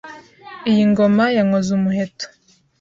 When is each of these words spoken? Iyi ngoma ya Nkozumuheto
Iyi 0.69 0.83
ngoma 0.91 1.23
ya 1.35 1.43
Nkozumuheto 1.47 2.25